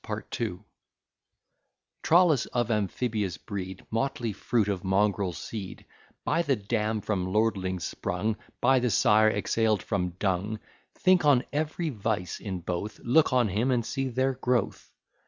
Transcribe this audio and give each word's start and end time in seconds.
PART 0.03 0.41
II 0.41 0.61
TRAULUS, 2.01 2.47
of 2.47 2.71
amphibious 2.71 3.37
breed, 3.37 3.85
Motley 3.91 4.33
fruit 4.33 4.67
of 4.67 4.83
mongrel 4.83 5.31
seed; 5.31 5.85
By 6.25 6.41
the 6.41 6.55
dam 6.55 7.01
from 7.01 7.31
lordlings 7.31 7.83
sprung. 7.83 8.35
By 8.61 8.79
the 8.79 8.89
sire 8.89 9.29
exhaled 9.29 9.83
from 9.83 10.15
dung: 10.17 10.59
Think 10.95 11.23
on 11.23 11.43
every 11.53 11.89
vice 11.89 12.39
in 12.39 12.61
both, 12.61 12.97
Look 13.03 13.31
on 13.31 13.49
him, 13.49 13.69
and 13.69 13.85
see 13.85 14.09
their 14.09 14.33
growth. 14.33 14.91